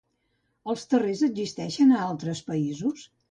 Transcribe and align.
Els 0.73 0.85
terrers 0.93 1.21
existeixen 1.27 1.93
a 1.97 2.01
altres 2.07 2.43
països? 2.51 3.05